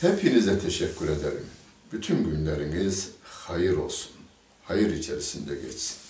Hepinize 0.00 0.58
teşekkür 0.58 1.08
ederim. 1.08 1.46
Bütün 1.92 2.24
günleriniz 2.24 3.10
hayır 3.22 3.76
olsun. 3.76 4.12
Hayır 4.64 4.96
içerisinde 4.96 5.54
geçsin. 5.54 6.03